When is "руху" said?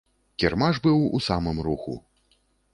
1.71-1.93